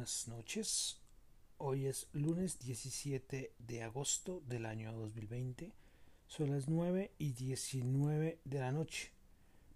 [0.00, 0.96] buenas noches.
[1.58, 5.74] Hoy es lunes 17 de agosto del año 2020.
[6.26, 9.10] Son las 9 y 19 de la noche.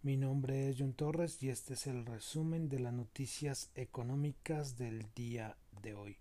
[0.02, 5.12] Mi nombre es John Torres y este es el resumen de las noticias económicas del
[5.14, 6.16] día de hoy.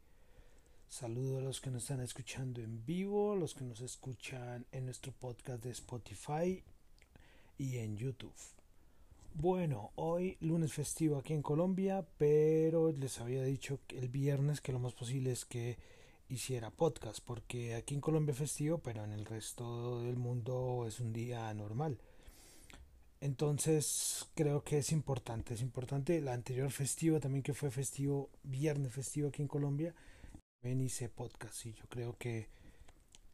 [0.89, 5.13] Saludo a los que nos están escuchando en vivo, los que nos escuchan en nuestro
[5.13, 6.61] podcast de Spotify
[7.57, 8.35] y en YouTube.
[9.35, 14.77] Bueno, hoy lunes festivo aquí en Colombia, pero les había dicho el viernes que lo
[14.79, 15.77] más posible es que
[16.29, 20.99] hiciera podcast, porque aquí en Colombia es festivo, pero en el resto del mundo es
[20.99, 21.97] un día normal.
[23.21, 26.21] Entonces creo que es importante, es importante.
[26.21, 29.95] La anterior festivo también que fue festivo, viernes festivo aquí en Colombia,
[30.61, 32.49] también hice podcast y yo creo que,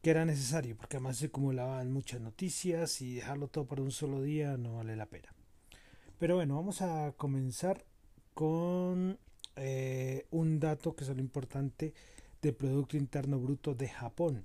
[0.02, 4.22] que era necesario, porque además se acumulaban muchas noticias y dejarlo todo para un solo
[4.22, 5.34] día no vale la pena.
[6.20, 7.84] Pero bueno, vamos a comenzar
[8.34, 9.18] con
[9.56, 11.94] eh, un dato que es lo importante
[12.42, 14.44] del Producto Interno Bruto de Japón.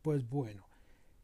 [0.00, 0.66] Pues bueno,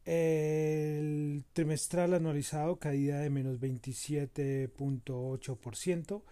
[0.04, 6.22] el trimestral anualizado caída de menos 27.8%,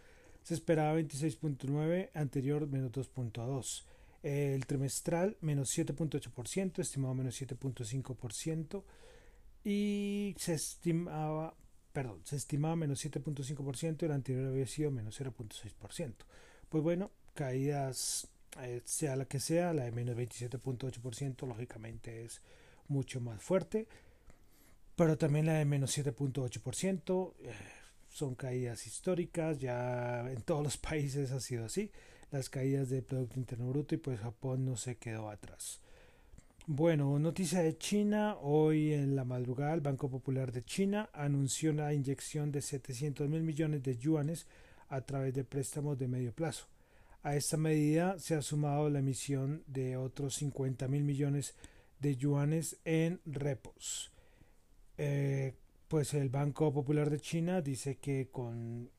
[0.43, 3.85] se esperaba 26.9%, anterior menos 2.2%.
[4.23, 8.83] El trimestral menos 7.8%, estimado menos 7.5%
[9.65, 11.55] y se estimaba
[11.99, 16.15] perdón, se estimaba menos 7.5%, el anterior había sido menos 0.6%.
[16.69, 18.29] Pues bueno, caídas,
[18.61, 22.41] eh, sea la que sea, la de menos 27.8% lógicamente es
[22.87, 23.89] mucho más fuerte,
[24.95, 27.53] pero también la de menos 7.8% eh,
[28.09, 31.91] son caídas históricas, ya en todos los países ha sido así,
[32.31, 35.81] las caídas del Producto Interno Bruto y pues Japón no se quedó atrás.
[36.71, 38.37] Bueno, noticia de China.
[38.43, 43.43] Hoy en la madrugada el Banco Popular de China anunció la inyección de 700 mil
[43.43, 44.47] millones de yuanes
[44.91, 46.67] a través de préstamos de medio plazo.
[47.23, 51.55] A esta medida se ha sumado la emisión de otros 50 mil millones
[52.01, 54.12] de yuanes en repos.
[54.99, 55.55] Eh,
[55.89, 58.91] pues el Banco Popular de China dice que con,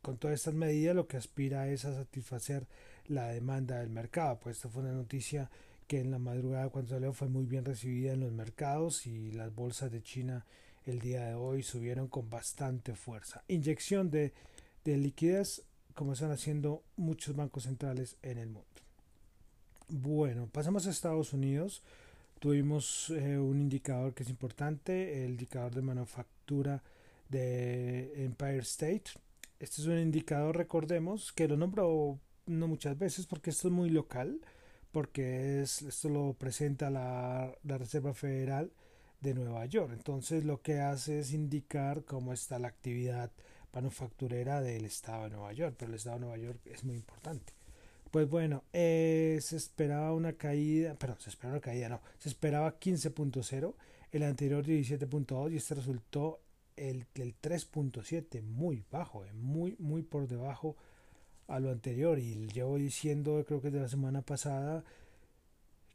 [0.00, 2.68] con todas estas medidas lo que aspira es a satisfacer
[3.08, 4.38] la demanda del mercado.
[4.38, 5.50] Pues esta fue una noticia
[5.86, 9.54] que en la madrugada cuando salió fue muy bien recibida en los mercados y las
[9.54, 10.44] bolsas de China
[10.84, 13.42] el día de hoy subieron con bastante fuerza.
[13.48, 14.32] Inyección de,
[14.84, 15.62] de liquidez
[15.94, 18.68] como están haciendo muchos bancos centrales en el mundo.
[19.88, 21.82] Bueno, pasamos a Estados Unidos.
[22.38, 26.82] Tuvimos eh, un indicador que es importante, el indicador de manufactura
[27.28, 29.04] de Empire State.
[29.58, 33.90] Este es un indicador, recordemos, que lo nombro no muchas veces porque esto es muy
[33.90, 34.40] local
[34.96, 38.72] porque es, esto lo presenta la, Reserva Federal
[39.20, 39.90] de Nueva York.
[39.92, 43.30] Entonces lo que hace es indicar cómo está la actividad
[43.74, 47.52] manufacturera del estado de Nueva York, pero el estado de Nueva York es muy importante.
[48.10, 52.80] Pues bueno, eh, se esperaba una caída, perdón, se esperaba una caída, no, se esperaba
[52.80, 53.74] 15.0,
[54.12, 56.40] el anterior 17.2 y este resultó
[56.74, 60.74] el, el 3.7, muy bajo, eh, muy, muy por debajo
[61.48, 64.84] a lo anterior y llevo diciendo creo que de la semana pasada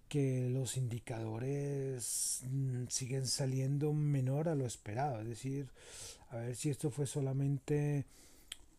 [0.07, 5.21] que los indicadores mm, siguen saliendo menor a lo esperado.
[5.21, 5.67] Es decir
[6.31, 8.05] a ver si esto fue solamente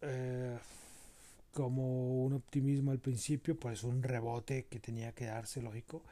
[0.03, 0.59] eh,
[1.53, 6.03] como un optimismo al principio pues un rebote que tenía que darse lógico.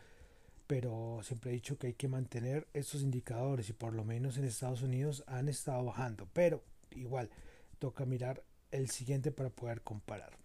[0.66, 4.44] Pero siempre he dicho que hay que mantener estos indicadores y por lo menos en
[4.44, 6.28] Estados Unidos han estado bajando.
[6.32, 6.62] Pero
[6.92, 7.28] igual
[7.78, 10.40] toca mirar el siguiente para poder comparar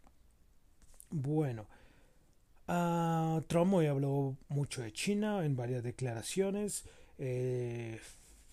[1.16, 1.66] bueno,
[2.68, 6.84] uh, Trump hoy habló mucho de China en varias declaraciones.
[7.18, 8.00] Eh,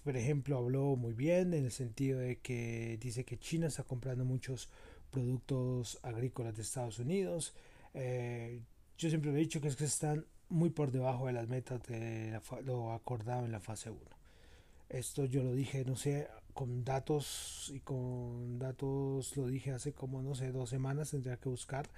[0.04, 4.24] por ejemplo, habló muy bien en el sentido de que dice que China está comprando
[4.24, 4.68] muchos
[5.10, 7.52] productos agrícolas de Estados Unidos.
[7.94, 8.60] Eh,
[8.96, 12.38] yo siempre he dicho que es que están muy por debajo de las metas de
[12.64, 14.00] lo acordado en la fase 1.
[14.88, 20.22] Esto yo lo dije, no sé, con datos y con datos lo dije hace como,
[20.22, 21.88] no sé, dos semanas, tendría que buscar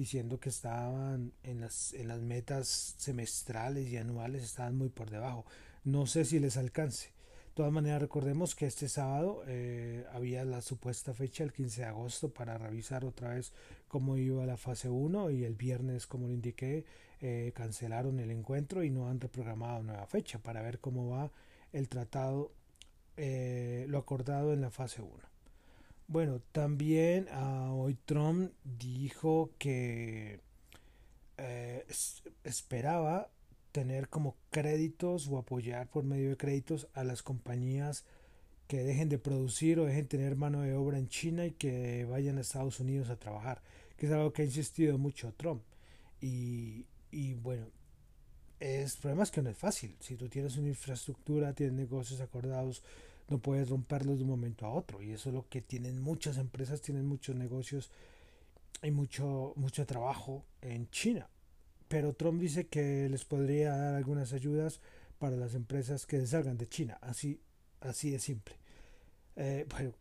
[0.00, 5.44] diciendo que estaban en las, en las metas semestrales y anuales, estaban muy por debajo.
[5.84, 7.08] No sé si les alcance.
[7.08, 11.86] De todas maneras, recordemos que este sábado eh, había la supuesta fecha, el 15 de
[11.86, 13.52] agosto, para revisar otra vez
[13.88, 16.86] cómo iba la fase 1 y el viernes, como lo indiqué,
[17.20, 21.30] eh, cancelaron el encuentro y no han reprogramado nueva fecha para ver cómo va
[21.74, 22.52] el tratado,
[23.18, 25.29] eh, lo acordado en la fase 1.
[26.10, 30.40] Bueno, también uh, hoy Trump dijo que
[31.38, 31.86] eh,
[32.42, 33.30] esperaba
[33.70, 38.04] tener como créditos o apoyar por medio de créditos a las compañías
[38.66, 42.38] que dejen de producir o dejen tener mano de obra en China y que vayan
[42.38, 43.62] a Estados Unidos a trabajar,
[43.96, 45.62] que es algo que ha insistido mucho Trump.
[46.20, 47.68] Y, y bueno,
[48.58, 49.94] es, el problema es que no es fácil.
[50.00, 52.82] Si tú tienes una infraestructura, tienes negocios acordados,
[53.30, 55.00] no puedes romperlos de un momento a otro.
[55.00, 57.90] Y eso es lo que tienen muchas empresas, tienen muchos negocios
[58.82, 61.28] y mucho, mucho trabajo en China.
[61.88, 64.80] Pero Trump dice que les podría dar algunas ayudas
[65.18, 66.98] para las empresas que salgan de China.
[67.00, 67.40] Así,
[67.80, 68.56] así de simple.
[69.36, 69.92] Eh, bueno,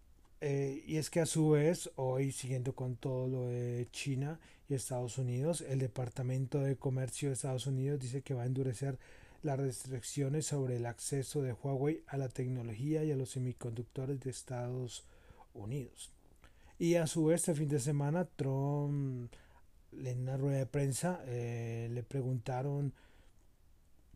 [0.41, 4.73] eh, y es que a su vez, hoy siguiendo con todo lo de China y
[4.73, 8.97] Estados Unidos, el Departamento de Comercio de Estados Unidos dice que va a endurecer
[9.43, 14.29] las restricciones sobre el acceso de Huawei a la tecnología y a los semiconductores de
[14.29, 15.05] Estados
[15.53, 16.11] Unidos.
[16.77, 19.33] Y a su vez, este fin de semana, Trump,
[19.91, 22.93] en una rueda de prensa, eh, le preguntaron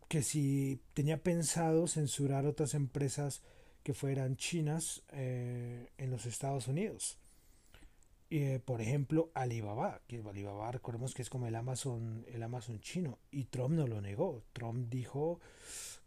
[0.08, 3.42] que si tenía pensado censurar otras empresas
[3.82, 7.18] que fueran chinas eh, en los Estados Unidos.
[8.30, 13.18] Eh, por ejemplo, Alibaba, que Alibaba recordemos que es como el Amazon, el Amazon chino,
[13.30, 14.42] y Trump no lo negó.
[14.52, 15.40] Trump dijo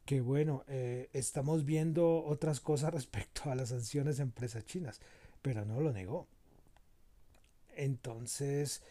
[0.06, 5.00] que bueno, estamos viendo otras cosas respecto a las sanciones a empresas chinas,
[5.42, 6.28] pero no lo negó.
[7.78, 8.82] Entonces,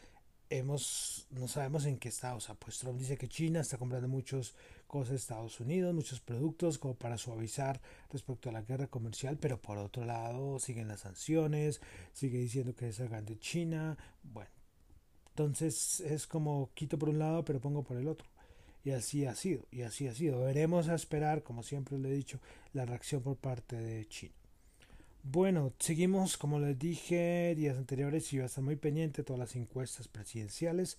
[0.50, 2.34] hemos, no sabemos en qué está.
[2.34, 4.54] O sea, pues Trump dice que China está comprando muchas
[4.86, 9.60] cosas de Estados Unidos, muchos productos como para suavizar respecto a la guerra comercial, pero
[9.60, 11.80] por otro lado siguen las sanciones,
[12.12, 13.96] sigue diciendo que salgan de China.
[14.22, 14.50] Bueno,
[15.30, 18.28] entonces es como quito por un lado, pero pongo por el otro.
[18.84, 20.44] Y así ha sido, y así ha sido.
[20.44, 22.38] Veremos a esperar, como siempre le he dicho,
[22.72, 24.34] la reacción por parte de China.
[25.28, 29.56] Bueno, seguimos, como les dije días anteriores, y va a estar muy pendiente todas las
[29.56, 30.98] encuestas presidenciales,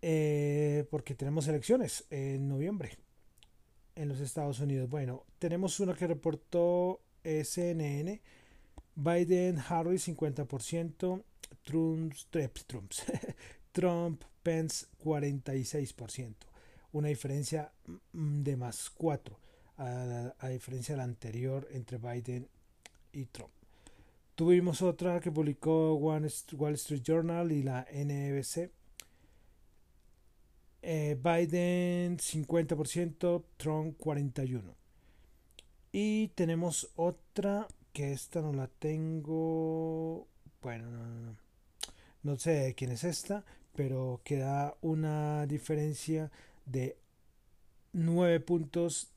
[0.00, 2.96] eh, porque tenemos elecciones en noviembre
[3.96, 4.88] en los Estados Unidos.
[4.88, 8.22] Bueno, tenemos una que reportó CNN,
[8.94, 11.22] Biden, Harris 50%,
[11.64, 12.14] Trump,
[12.66, 12.92] Trump,
[13.72, 16.34] Trump Pence 46%,
[16.92, 17.70] una diferencia
[18.12, 19.38] mm, de más 4
[19.76, 22.48] a, a diferencia de la anterior entre Biden
[23.16, 23.50] y Trump.
[24.34, 28.70] Tuvimos otra que publicó Wall Street Journal y la NBC.
[30.82, 34.74] Eh, Biden 50%, Trump 41%.
[35.90, 40.28] Y tenemos otra que esta no la tengo.
[40.60, 41.36] Bueno, no, no,
[42.22, 43.42] no sé quién es esta,
[43.74, 46.30] pero queda una diferencia
[46.66, 46.98] de
[47.94, 49.15] 9 puntos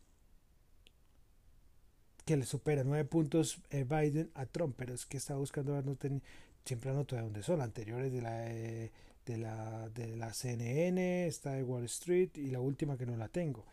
[2.30, 5.98] que le supera nueve puntos eh, Biden a Trump, pero es que está buscando no
[6.64, 8.92] siempre anoto de dónde son, anteriores de la, eh,
[9.26, 13.30] de la de la CNN, está de Wall Street y la última que no la
[13.30, 13.66] tengo.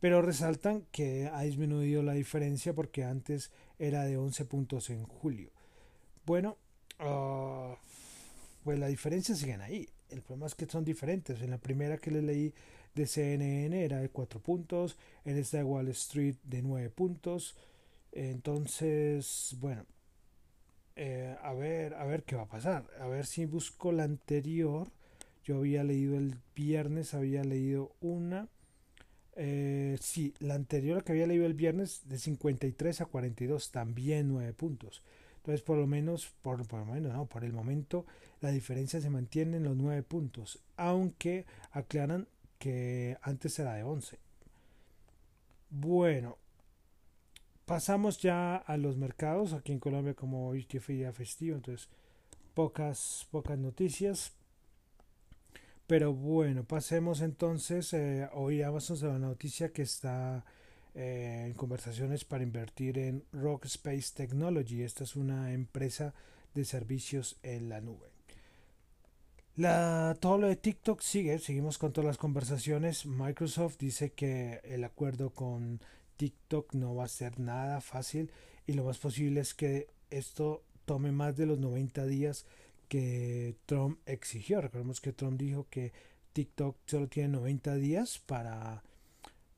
[0.00, 5.50] Pero resaltan que ha disminuido la diferencia porque antes era de 11 puntos en julio.
[6.24, 6.56] Bueno,
[7.00, 7.74] uh,
[8.64, 9.86] pues la diferencia siguen ahí.
[10.08, 11.42] El problema es que son diferentes.
[11.42, 12.54] En la primera que le leí
[12.94, 14.96] de CNN era de 4 puntos,
[15.26, 17.54] en esta de Wall Street de 9 puntos.
[18.12, 19.84] Entonces, bueno,
[20.96, 22.84] eh, a ver, a ver qué va a pasar.
[23.00, 24.88] A ver si busco la anterior.
[25.44, 28.48] Yo había leído el viernes, había leído una.
[29.36, 34.52] Eh, sí, la anterior que había leído el viernes de 53 a 42, también 9
[34.52, 35.02] puntos.
[35.36, 38.04] Entonces, por lo menos, por, por lo menos, no, por el momento,
[38.40, 40.58] la diferencia se mantiene en los 9 puntos.
[40.76, 42.26] Aunque aclaran
[42.58, 44.18] que antes era de 11.
[45.70, 46.38] Bueno,
[47.68, 49.52] pasamos ya a los mercados.
[49.52, 51.88] Aquí en Colombia, como hoy fue día festivo, entonces
[52.54, 54.32] pocas, pocas noticias.
[55.86, 57.92] Pero bueno, pasemos entonces.
[57.92, 60.44] Eh, hoy Amazon se da una noticia que está
[60.94, 64.82] eh, en conversaciones para invertir en Rock Space Technology.
[64.82, 66.14] Esta es una empresa
[66.54, 68.08] de servicios en la nube.
[69.56, 73.04] La, todo lo de TikTok sigue, seguimos con todas las conversaciones.
[73.04, 75.80] Microsoft dice que el acuerdo con
[76.18, 78.30] TikTok no va a ser nada fácil
[78.66, 82.44] y lo más posible es que esto tome más de los 90 días
[82.88, 84.60] que Trump exigió.
[84.60, 85.92] Recordemos que Trump dijo que
[86.32, 88.82] TikTok solo tiene 90 días para,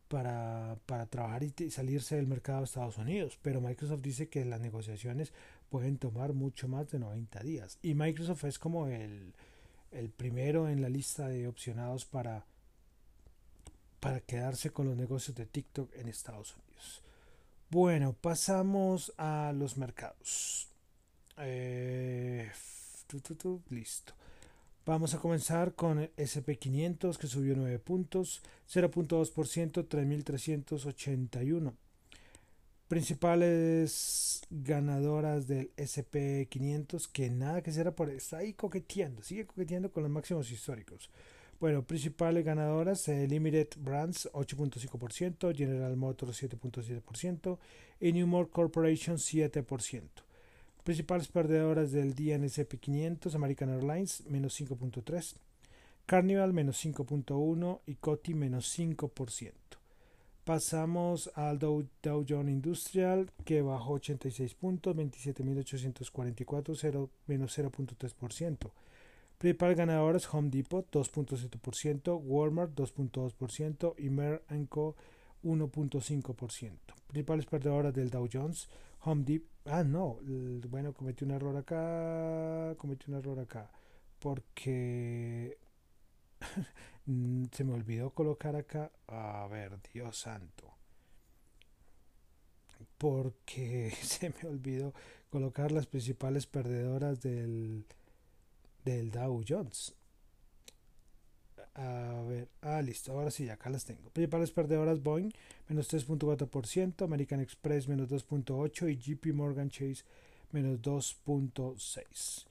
[0.09, 4.61] para, para trabajar y salirse del mercado de Estados Unidos, pero Microsoft dice que las
[4.61, 5.33] negociaciones
[5.71, 9.33] pueden tomar mucho más de 90 días y Microsoft es como el,
[9.93, 12.45] el primero en la lista de opcionados para
[14.01, 17.03] para quedarse con los negocios de TikTok en Estados Unidos.
[17.71, 20.69] Bueno, pasamos a los mercados.
[21.37, 22.51] Eh,
[23.69, 24.13] listo.
[24.87, 31.73] Vamos a comenzar con el SP500 que subió 9 puntos, 0.2%, 3.381.
[32.89, 40.03] Principales ganadoras del SP500, que nada que será por está ahí coqueteando, sigue coqueteando con
[40.03, 41.09] los máximos históricos.
[41.61, 47.59] Bueno, principales ganadoras, eh, Limited Brands 8.5%, General Motors 7.7%
[48.01, 50.09] y Newmore Corporation 7%.
[50.83, 55.35] Principales perdedoras del día en SP500, American Airlines menos 5.3%,
[56.07, 59.53] Carnival menos 5.1% y Coty menos 5%.
[60.45, 61.87] Pasamos al Dow,
[62.27, 68.71] Jones Industrial que bajó 86 puntos, 27.844, menos 0.3%.
[69.41, 74.95] Principal ganadores Home Depot 2.7%, Walmart 2.2% y Mer Co
[75.43, 76.77] 1.5%.
[77.07, 78.69] Principales perdedoras del Dow Jones,
[79.01, 80.19] Home Depot, ah no,
[80.69, 83.71] bueno, cometí un error acá, cometí un error acá,
[84.19, 85.57] porque
[87.51, 90.71] se me olvidó colocar acá, a ver, Dios santo,
[92.99, 94.93] porque se me olvidó
[95.31, 97.87] colocar las principales perdedoras del
[98.85, 99.95] del Dow Jones.
[101.75, 104.11] A ver, ah, listo, ahora sí, acá las tengo.
[104.11, 105.31] Principales perdedoras Boeing,
[105.69, 110.05] menos 3.4%, American Express, menos 2.8% y JP Morgan Chase,
[110.53, 112.47] menos 2.6%.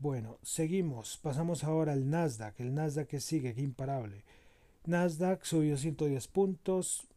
[0.00, 4.22] Bueno, seguimos, pasamos ahora al Nasdaq, el Nasdaq que sigue, que imparable.
[4.86, 7.08] Nasdaq subió 110 puntos,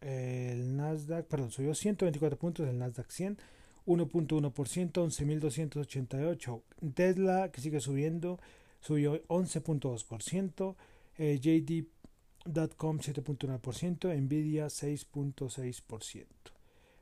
[0.00, 3.38] el Nasdaq, perdón, subió 124 puntos, el Nasdaq 100
[3.86, 6.62] 1.1%, 11.288.
[6.94, 8.38] Tesla, que sigue subiendo,
[8.80, 10.76] subió 11.2%.
[11.16, 14.20] Eh, JD.com 7.1%.
[14.20, 16.26] Nvidia 6.6%.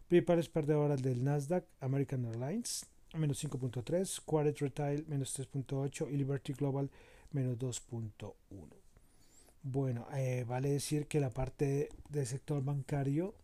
[0.09, 4.23] Principales perdedoras del Nasdaq, American Airlines, menos 5.3%.
[4.25, 6.13] Quartet Retail, menos 3.8%.
[6.13, 6.91] Y Liberty Global,
[7.31, 8.35] menos 2.1%.
[9.65, 13.37] Bueno, eh, vale decir que la parte del sector bancario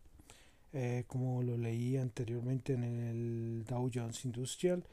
[0.73, 4.83] eh, como lo leí anteriormente en el Dow Jones Industrial,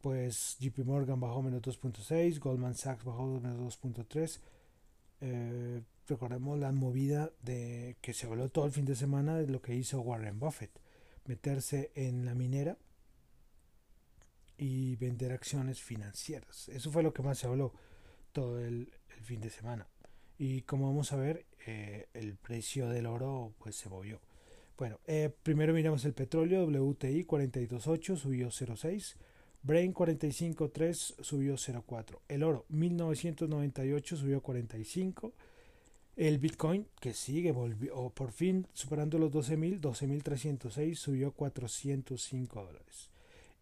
[0.00, 4.40] pues JP Morgan bajó menos 2.6, Goldman Sachs bajó menos 2.3.
[5.20, 9.62] Eh, recordemos la movida de que se habló todo el fin de semana de lo
[9.62, 10.70] que hizo Warren Buffett,
[11.26, 12.76] meterse en la minera
[14.58, 16.68] y vender acciones financieras.
[16.68, 17.72] Eso fue lo que más se habló
[18.32, 18.92] todo el,
[19.22, 19.86] fin de semana.
[20.38, 24.20] Y como vamos a ver, eh, el precio del oro pues se movió.
[24.76, 29.14] Bueno, eh, primero miramos el petróleo, WTI 42.8 subió 0.6,
[29.62, 35.32] Brain 45.3 subió 0.4, el oro 1998 subió 45,
[36.16, 43.10] el Bitcoin que sigue volvió por fin superando los 12.000, 12.306 subió 405 dólares.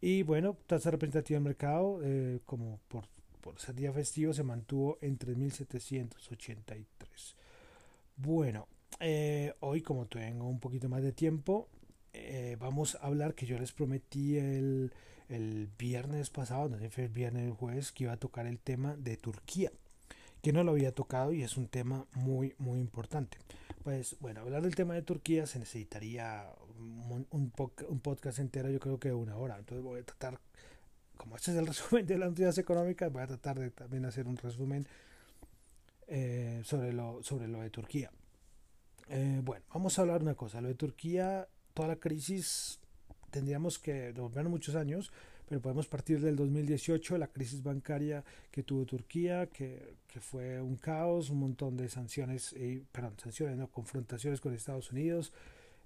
[0.01, 3.05] Y bueno, tasa representativa del mercado, eh, como por,
[3.41, 6.87] por ser día festivo, se mantuvo en 3.783.
[8.17, 8.67] Bueno,
[9.03, 11.69] eh, hoy, como tengo un poquito más de tiempo,
[12.13, 14.93] eh, vamos a hablar que yo les prometí el,
[15.29, 18.61] el viernes pasado, no sé fue el viernes el jueves, que iba a tocar el
[18.61, 19.73] tema de Turquía,
[20.41, 23.39] que no lo había tocado y es un tema muy, muy importante.
[23.83, 26.47] Pues bueno, hablar del tema de Turquía se necesitaría
[26.79, 27.53] un, un,
[27.89, 29.59] un podcast entero, yo creo que una hora.
[29.59, 30.39] Entonces voy a tratar,
[31.17, 34.29] como este es el resumen de las noticias económicas, voy a tratar de también hacer
[34.29, 34.87] un resumen
[36.07, 38.13] eh, sobre, lo, sobre lo de Turquía.
[39.15, 40.63] Eh, bueno, vamos a hablar una cosa.
[40.63, 42.81] Lo de Turquía, toda la crisis,
[43.31, 45.13] tendríamos que devolver muchos años,
[45.47, 50.77] pero podemos partir del 2018, la crisis bancaria que tuvo Turquía, que, que fue un
[50.77, 55.35] caos, un montón de sanciones, eh, perdón, sanciones, no, confrontaciones con Estados Unidos,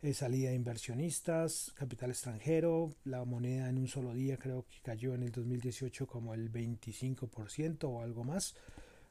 [0.02, 5.14] eh, salida de inversionistas, capital extranjero, la moneda en un solo día creo que cayó
[5.14, 8.54] en el 2018 como el 25% o algo más.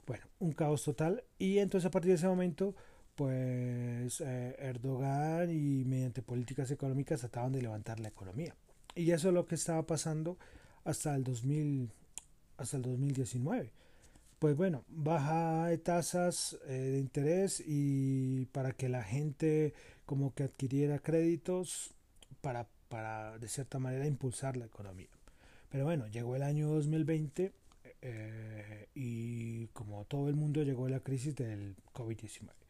[0.08, 1.22] Bueno, un caos total.
[1.38, 2.76] Y entonces a partir de ese momento
[3.16, 8.56] pues eh, Erdogan y mediante políticas económicas trataban de levantar la economía.
[8.96, 10.38] Y eso es lo que estaba pasando
[10.84, 11.92] hasta el 2000,
[12.58, 13.72] hasta el 2019.
[14.40, 19.74] Pues bueno, baja de tasas eh, de interés y para que la gente
[20.06, 21.94] como que adquiriera créditos
[22.42, 25.10] para, para de cierta manera impulsar la economía.
[25.72, 27.54] Pero bueno, llegó el año 2020
[28.02, 32.65] eh, y como todo el mundo llegó la crisis del COVID-19.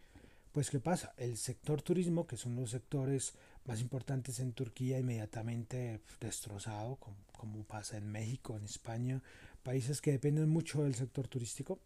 [0.55, 1.13] Pues ¿qué pasa?
[1.17, 3.33] El sector turismo, que son los sectores
[3.65, 9.21] más importantes en Turquía, inmediatamente destrozado, como, pasa en México, en España,
[9.63, 11.77] países que dependen mucho del sector turístico,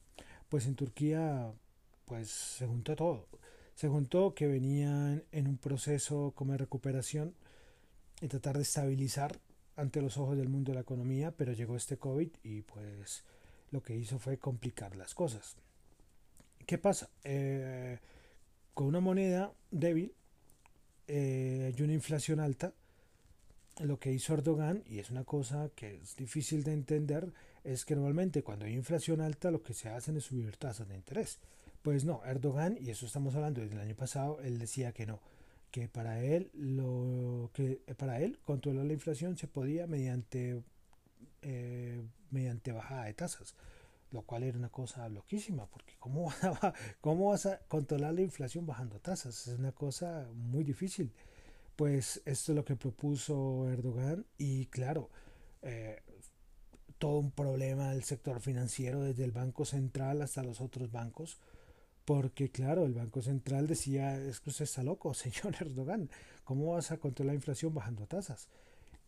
[0.49, 1.51] pues en Turquía
[2.05, 3.25] pues se juntó todo.
[3.73, 7.33] Se juntó que venían en un proceso como de recuperación
[8.21, 9.39] y tratar de estabilizar
[9.77, 13.23] ante los ojos del mundo de la economía, pero llegó este COVID y pues
[13.71, 15.55] lo que hizo fue complicar las cosas.
[16.67, 17.09] ¿Qué pasa?
[17.23, 17.97] Eh,
[18.79, 20.13] con una moneda débil,
[21.09, 22.71] eh, hay una inflación alta,
[23.81, 27.33] lo que hizo Erdogan, y es una cosa que es difícil de entender,
[27.65, 30.95] es que normalmente cuando hay inflación alta lo que se hacen es subir tasas de
[30.95, 31.39] interés.
[31.81, 35.19] Pues no, Erdogan, y eso estamos hablando desde el año pasado, él decía que no,
[35.71, 40.63] que para él lo que para él controlar la inflación se podía mediante
[41.41, 43.55] eh, mediante bajada de tasas,
[44.11, 48.21] lo cual era una cosa loquísima, porque ¿cómo vas, a, ¿cómo vas a controlar la
[48.21, 49.47] inflación bajando tasas?
[49.47, 51.11] Es una cosa muy difícil.
[51.75, 55.09] Pues esto es lo que propuso Erdogan y claro,
[55.61, 56.01] eh,
[56.97, 61.39] todo un problema del sector financiero, desde el Banco Central hasta los otros bancos,
[62.03, 66.09] porque claro, el Banco Central decía, es que usted está loco, señor Erdogan,
[66.43, 68.49] ¿cómo vas a controlar la inflación bajando tasas?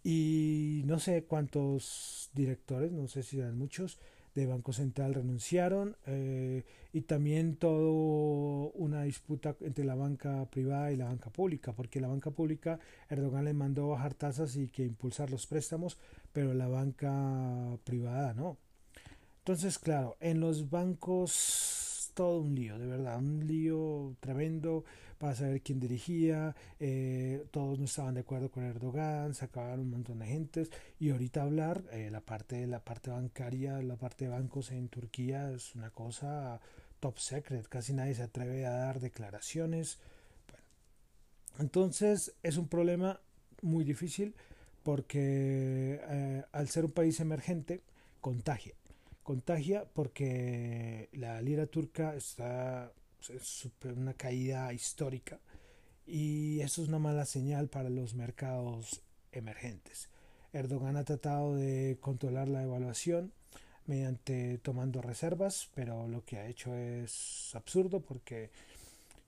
[0.04, 4.00] Y no sé cuántos directores, no sé si eran muchos,
[4.36, 10.98] de Banco Central renunciaron eh, y también todo una disputa entre la banca privada y
[10.98, 15.32] la banca pública, porque la banca pública Erdogan le mandó bajar tasas y que impulsar
[15.32, 15.98] los préstamos,
[16.34, 18.58] pero la banca privada no.
[19.40, 24.84] Entonces, claro, en los bancos todo un lío, de verdad, un lío tremendo
[25.22, 29.92] para saber quién dirigía, eh, todos no estaban de acuerdo con Erdogan, se acabaron un
[29.92, 30.72] montón de gentes.
[31.00, 35.52] Y ahorita hablar eh, la parte la parte bancaria, la parte de bancos en Turquía
[35.52, 36.60] es una cosa
[37.00, 40.00] top secret, casi nadie se atreve a dar declaraciones.
[41.60, 43.22] Entonces es un problema
[43.62, 44.34] muy difícil
[44.82, 47.82] porque eh, al ser un país emergente
[48.22, 48.74] contagia.
[49.22, 52.92] Contagia porque la lira turca está
[53.30, 55.40] en una caída histórica
[56.06, 59.02] y eso es una mala señal para los mercados
[59.32, 60.10] emergentes.
[60.54, 63.32] Erdogan ha tratado de controlar la evaluación
[63.86, 68.50] mediante tomando reservas, pero lo que ha hecho es absurdo porque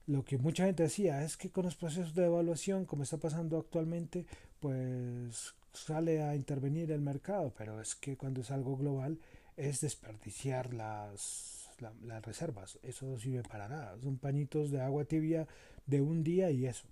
[0.07, 3.57] lo que mucha gente decía es que con los procesos de evaluación, como está pasando
[3.57, 4.25] actualmente,
[4.59, 9.19] pues sale a intervenir el mercado, pero es que cuando es algo global
[9.55, 11.62] es desperdiciar las,
[12.03, 12.79] las reservas.
[12.83, 13.97] Eso no sirve para nada.
[14.01, 15.47] Son pañitos de agua tibia
[15.85, 16.85] de un día y eso.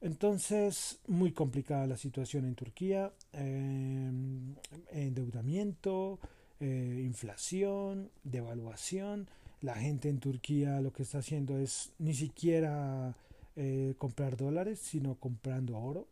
[0.00, 3.12] Entonces, muy complicada la situación en Turquía.
[3.32, 4.54] Em,
[4.90, 6.18] endeudamiento,
[6.60, 9.28] eh, inflación, devaluación.
[9.62, 13.14] La gente en Turquía lo que está haciendo es ni siquiera
[13.56, 16.06] eh, comprar dólares, sino comprando oro.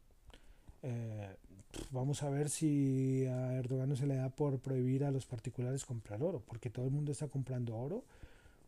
[1.90, 5.84] Vamos a ver si a Erdogan no se le da por prohibir a los particulares
[5.84, 8.04] comprar oro, porque todo el mundo está comprando oro,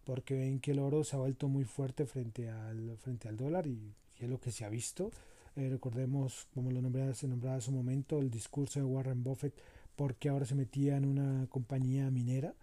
[0.05, 3.67] porque ven que el oro se ha vuelto muy fuerte frente al, frente al dólar
[3.67, 5.11] y, es lo que se ha visto.
[5.57, 9.55] Eh, recordemos, como lo nombré, se nombraba hace un momento, el discurso de Warren Buffett,
[9.95, 12.55] porque ahora se metía en una compañía minera,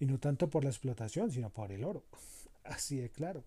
[0.00, 2.04] y no tanto por la explotación, sino por el oro.
[2.64, 3.42] Así de claro,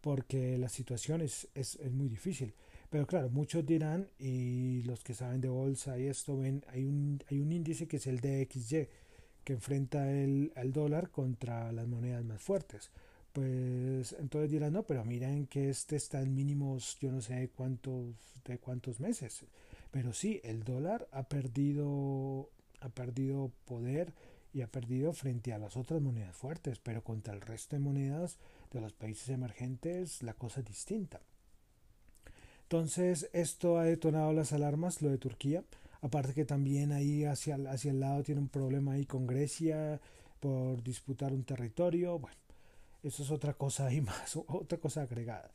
[0.00, 2.54] porque la situación es, es, es muy difícil.
[2.94, 7.20] Pero claro, muchos dirán, y los que saben de bolsa y esto ven, hay un,
[7.28, 8.86] hay un índice que es el DXY,
[9.42, 12.92] que enfrenta el, al dólar contra las monedas más fuertes.
[13.32, 18.14] Pues entonces dirán, no, pero miren que este está en mínimos, yo no sé cuántos,
[18.44, 19.44] de cuántos meses.
[19.90, 24.14] Pero sí, el dólar ha perdido, ha perdido poder
[24.52, 28.38] y ha perdido frente a las otras monedas fuertes, pero contra el resto de monedas
[28.70, 31.20] de los países emergentes la cosa es distinta.
[32.64, 35.62] Entonces, esto ha detonado las alarmas, lo de Turquía.
[36.00, 40.00] Aparte que también ahí hacia, hacia el lado tiene un problema ahí con Grecia
[40.40, 42.18] por disputar un territorio.
[42.18, 42.36] Bueno,
[43.02, 45.50] eso es otra cosa ahí más, otra cosa agregada.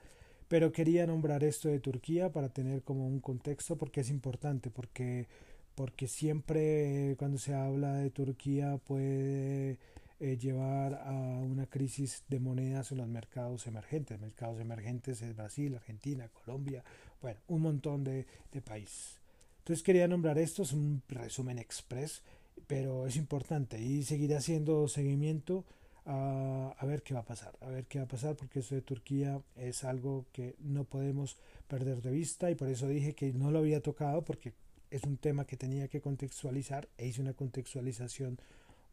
[0.47, 5.27] Pero quería nombrar esto de Turquía para tener como un contexto porque es importante, porque,
[5.75, 9.77] porque siempre cuando se habla de Turquía puede
[10.19, 14.19] eh, llevar a una crisis de monedas en los mercados emergentes.
[14.19, 16.83] Mercados emergentes es Brasil, Argentina, Colombia,
[17.21, 19.19] bueno, un montón de, de países.
[19.59, 22.21] Entonces quería nombrar esto, es un resumen express,
[22.67, 25.65] pero es importante y seguiré haciendo seguimiento
[26.05, 28.75] a, a, ver qué va a pasar, a ver qué va a pasar porque eso
[28.75, 33.31] de Turquía es algo que no podemos perder de vista y por eso dije que
[33.31, 34.53] no lo había tocado porque
[34.91, 38.39] es un tema que tenía que contextualizar e hice una contextualización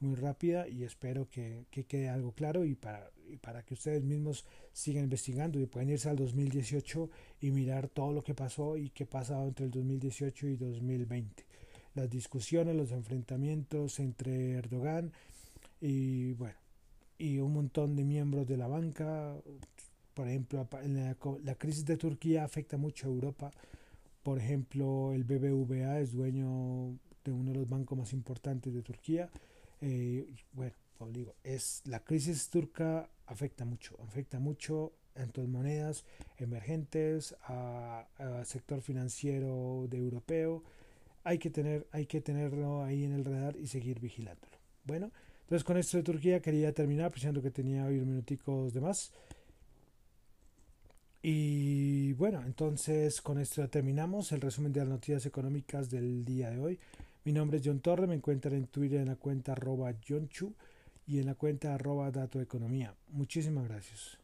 [0.00, 5.04] muy rápida y espero que, quede algo claro y para, para que ustedes mismos sigan
[5.04, 9.48] investigando y pueden irse al 2018 y mirar todo lo que pasó y qué pasado
[9.48, 11.44] entre el 2018 y 2020.
[11.94, 15.12] Las discusiones, los enfrentamientos entre Erdogan
[15.80, 16.58] y bueno,
[17.18, 19.34] y un montón de miembros de la banca.
[20.12, 23.50] Por ejemplo, la, la crisis de Turquía afecta mucho a Europa.
[24.22, 29.30] Por ejemplo, el BBVA es dueño de uno de los bancos más importantes de Turquía
[29.80, 36.04] eh, bueno, como digo, es, la crisis turca afecta mucho, afecta mucho tanto en monedas
[36.36, 38.06] emergentes, a,
[38.44, 40.62] sector financiero de europeo.
[41.24, 44.56] Hay que, tener, hay que tenerlo ahí en el radar y seguir vigilándolo.
[44.84, 45.10] Bueno,
[45.42, 49.12] entonces con esto de Turquía quería terminar, apreciando que tenía hoy un minuticos de más.
[51.22, 56.60] Y bueno, entonces con esto terminamos el resumen de las noticias económicas del día de
[56.60, 56.78] hoy.
[57.26, 60.54] Mi nombre es John Torre, me encuentran en Twitter en la cuenta arroba John Chu
[61.08, 62.94] y en la cuenta arroba Dato Economía.
[63.08, 64.16] Muchísimas gracias.